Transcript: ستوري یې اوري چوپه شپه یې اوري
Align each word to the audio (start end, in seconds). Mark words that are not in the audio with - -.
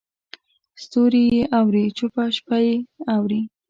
ستوري 0.81 1.23
یې 1.35 1.41
اوري 1.57 1.85
چوپه 1.97 2.23
شپه 2.35 2.57
یې 2.65 2.75
اوري 3.15 3.41